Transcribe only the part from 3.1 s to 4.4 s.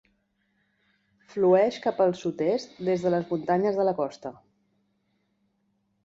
les Muntanyes de la Costa.